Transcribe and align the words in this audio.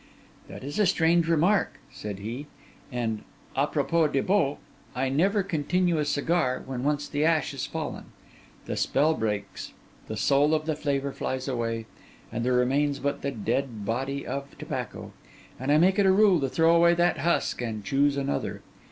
'That 0.47 0.63
is 0.63 0.79
a 0.79 0.87
strange 0.87 1.27
remark,' 1.27 1.77
said 1.91 2.17
he; 2.17 2.47
'and 2.91 3.21
á 3.55 3.71
propos 3.71 4.11
de 4.11 4.19
bottes, 4.23 4.57
I 4.95 5.09
never 5.09 5.43
continue 5.43 5.99
a 5.99 6.05
cigar 6.05 6.63
when 6.65 6.83
once 6.83 7.07
the 7.07 7.23
ash 7.23 7.53
is 7.53 7.67
fallen; 7.67 8.05
the 8.65 8.75
spell 8.75 9.13
breaks, 9.13 9.73
the 10.07 10.17
soul 10.17 10.55
of 10.55 10.65
the 10.65 10.75
flavour 10.75 11.11
flies 11.11 11.47
away, 11.47 11.85
and 12.31 12.43
there 12.43 12.53
remains 12.53 12.97
but 12.97 13.21
the 13.21 13.29
dead 13.29 13.85
body 13.85 14.25
of 14.25 14.57
tobacco; 14.57 15.11
and 15.59 15.71
I 15.71 15.77
make 15.77 15.99
it 15.99 16.07
a 16.07 16.11
rule 16.11 16.39
to 16.41 16.49
throw 16.49 16.75
away 16.75 16.95
that 16.95 17.19
husk 17.19 17.61
and 17.61 17.85
choose 17.85 18.17
another. 18.17 18.63